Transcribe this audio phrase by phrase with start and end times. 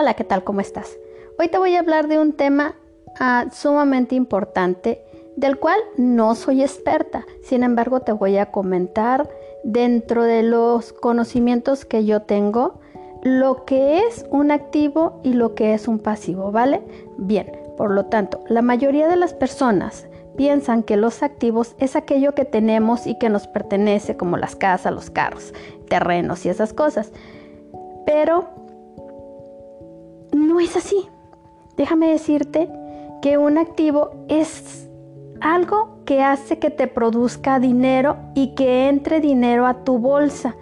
[0.00, 0.44] Hola, ¿qué tal?
[0.44, 0.96] ¿Cómo estás?
[1.38, 2.74] Hoy te voy a hablar de un tema
[3.18, 5.04] ah, sumamente importante
[5.36, 7.26] del cual no soy experta.
[7.42, 9.28] Sin embargo, te voy a comentar
[9.62, 12.80] dentro de los conocimientos que yo tengo
[13.22, 16.80] lo que es un activo y lo que es un pasivo, ¿vale?
[17.18, 22.34] Bien, por lo tanto, la mayoría de las personas piensan que los activos es aquello
[22.34, 25.52] que tenemos y que nos pertenece, como las casas, los carros,
[25.90, 27.12] terrenos y esas cosas.
[28.06, 28.59] Pero
[30.60, 31.08] es así.
[31.76, 32.68] Déjame decirte
[33.22, 34.88] que un activo es
[35.40, 40.56] algo que hace que te produzca dinero y que entre dinero a tu bolsa.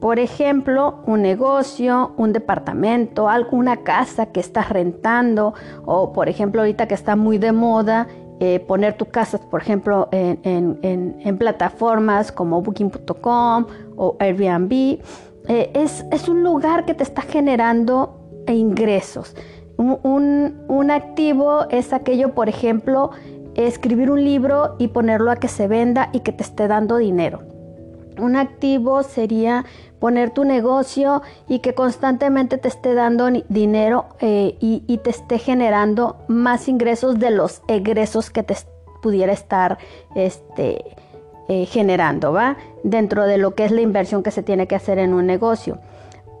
[0.00, 6.88] Por ejemplo, un negocio, un departamento, alguna casa que estás rentando o por ejemplo ahorita
[6.88, 8.08] que está muy de moda
[8.44, 14.98] eh, poner tu casa, por ejemplo, en, plataformas como booking.com o Airbnb.
[15.46, 19.34] Eh, es, un lugar que te está generando ingresos.
[19.76, 23.10] Un, activo es aquello, por ejemplo,
[23.54, 27.40] escribir un libro y ponerlo a que se venda y que te esté dando dinero.
[28.18, 29.64] Un activo sería
[29.98, 36.16] poner tu negocio y que constantemente te esté dando dinero eh, y, te esté generando
[36.28, 38.54] más ingresos de los egresos que te
[39.00, 39.78] pudiera estar
[40.14, 40.84] este,
[41.48, 42.56] eh, generando, ¿va?
[42.84, 45.78] Dentro de lo que es la inversión que se tiene que hacer en un negocio.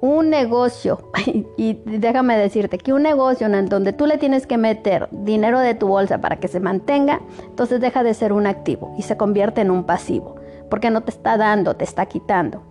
[0.00, 1.10] Un negocio,
[1.56, 5.74] y déjame decirte que un negocio en donde tú le tienes que meter dinero de
[5.74, 9.62] tu bolsa para que se mantenga, entonces deja de ser un activo y se convierte
[9.62, 10.36] en un pasivo,
[10.68, 12.62] porque no te está dando, te está quitando.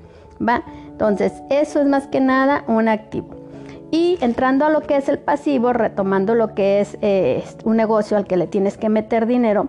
[0.41, 0.63] ¿va?
[0.87, 3.27] Entonces, eso es más que nada un activo.
[3.91, 8.17] Y entrando a lo que es el pasivo, retomando lo que es eh, un negocio
[8.17, 9.67] al que le tienes que meter dinero,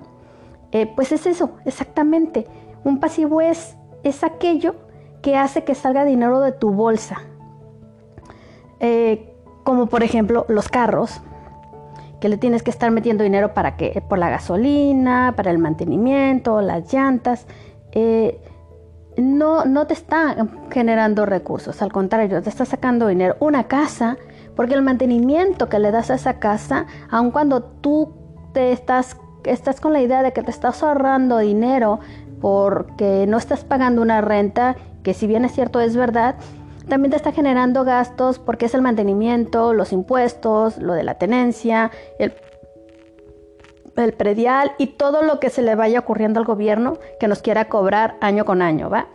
[0.73, 2.47] eh, pues es eso, exactamente.
[2.85, 4.75] Un pasivo es, es aquello
[5.23, 7.21] que hace que salga dinero de tu bolsa.
[8.81, 9.33] Eh,
[9.65, 11.21] como por ejemplo los carros,
[12.21, 16.61] que le tienes que estar metiendo dinero para que, por la gasolina, para el mantenimiento,
[16.61, 17.47] las llantas
[19.17, 20.37] no, no te está
[20.71, 23.37] generando recursos, al contrario, te está sacando dinero.
[23.41, 24.17] Una casa,
[24.55, 28.15] porque el mantenimiento que le das a esa casa, aun cuando tú
[28.53, 32.01] te estás, estás con la idea de que te estás ahorrando dinero
[32.41, 36.37] porque no estás pagando una renta, que si bien es cierto es verdad,
[36.89, 41.91] también te está generando gastos porque es el mantenimiento, los impuestos, lo de la tenencia,
[42.19, 42.33] el
[44.05, 47.69] el predial y todo lo que se le vaya ocurriendo al gobierno que nos quiera
[47.69, 49.09] cobrar año con año, ¿va?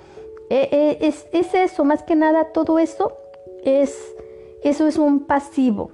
[0.50, 3.14] Eh, eh, es, es, eso, más que nada, todo eso
[3.64, 3.96] es,
[4.64, 5.92] eso es un pasivo.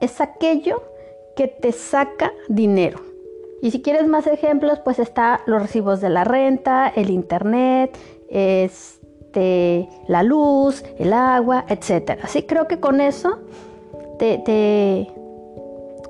[0.00, 0.82] Es aquello
[1.36, 3.00] que te saca dinero.
[3.62, 7.96] Y si quieres más ejemplos, pues está los recibos de la renta, el internet,
[9.32, 12.18] este, la luz, el agua, etc.
[12.22, 13.38] Así creo que con eso
[14.18, 15.10] te, te,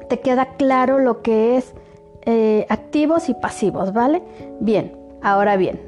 [0.08, 1.72] te queda claro lo que es
[2.22, 4.22] eh, activos y pasivos, ¿vale?
[4.58, 5.80] Bien, ahora bien,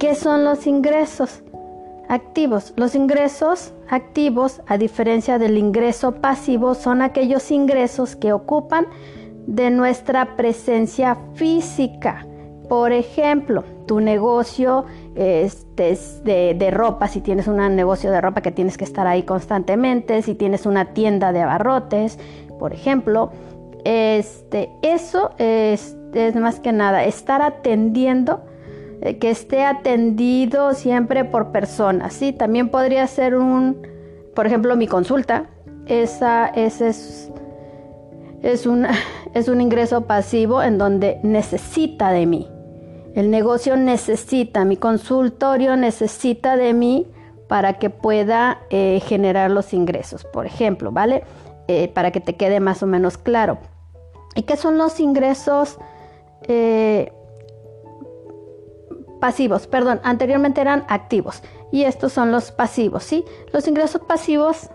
[0.00, 1.44] ¿qué son los ingresos
[2.08, 2.72] activos?
[2.76, 8.88] Los ingresos activos, a diferencia del ingreso pasivo, son aquellos ingresos que ocupan
[9.46, 12.26] de nuestra presencia física.
[12.68, 14.84] Por ejemplo, tu negocio
[15.14, 19.06] este, es de, de, ropa, si tienes un negocio de ropa que tienes que estar
[19.06, 22.18] ahí constantemente, si tienes una tienda de abarrotes,
[22.58, 23.30] por ejemplo,
[23.86, 25.96] este, eso es,
[26.34, 28.42] más que nada estar atendiendo,
[29.00, 32.14] eh, que esté atendido siempre por personas.
[32.14, 33.86] Sí, también podría ser un,
[34.34, 35.46] por ejemplo, mi consulta.
[35.86, 37.30] Esa, ese es,
[38.42, 38.88] es, un,
[39.34, 42.48] es un ingreso pasivo en donde necesita de mí.
[43.16, 47.06] El negocio necesita, mi consultorio necesita de mí
[47.48, 51.24] para que pueda eh, generar los ingresos, por ejemplo, ¿vale?
[51.66, 53.56] Eh, para que te quede más o menos claro.
[54.34, 55.78] ¿Y qué son los ingresos
[56.42, 57.10] eh,
[59.18, 59.66] pasivos?
[59.66, 61.42] Perdón, anteriormente eran activos
[61.72, 63.24] y estos son los pasivos, ¿sí?
[63.50, 64.68] Los ingresos pasivos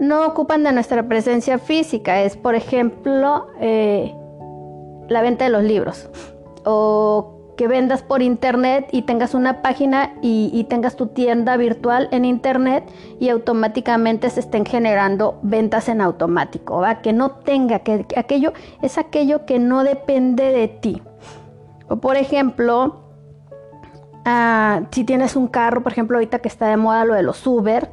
[0.00, 3.46] no ocupan de nuestra presencia física, es por ejemplo
[5.08, 6.10] la venta de los libros
[6.70, 12.26] o que vendas por internet y tengas una página y, tengas tu tienda virtual en
[12.26, 12.84] internet
[13.18, 17.00] y automáticamente se estén generando ventas en automático, ¿va?
[17.00, 21.02] Que no tenga, que, aquello es aquello que no depende de ti.
[21.88, 23.00] O por ejemplo,
[24.26, 27.44] ah, si tienes un carro, por ejemplo, ahorita que está de moda lo de los
[27.46, 27.90] Uber,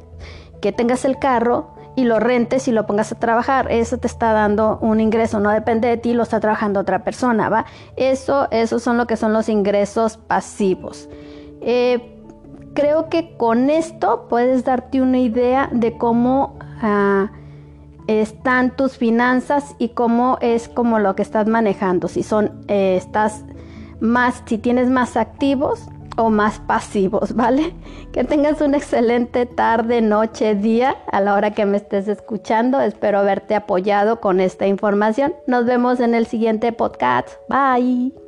[0.60, 3.72] que tengas el carro y lo rentes y lo pongas a trabajar.
[3.72, 7.48] Eso te está dando un ingreso, no depende de ti, lo está trabajando otra persona,
[7.48, 7.64] ¿va?
[7.96, 11.08] Eso, esos son lo que son los ingresos pasivos.
[11.62, 12.22] Eh,
[12.74, 17.32] creo que con esto puedes darte una idea de cómo ah,
[18.06, 22.08] están tus finanzas y cómo es como lo que estás manejando.
[22.08, 23.44] Si son, eh, estás
[24.00, 27.74] más, si tienes más activos o más pasivos, ¿vale?
[28.12, 32.80] Que tengas una excelente tarde, noche, día a la hora que me estés escuchando.
[32.80, 35.34] Espero haberte apoyado con esta información.
[35.46, 37.28] Nos vemos en el siguiente podcast.
[37.48, 38.25] Bye.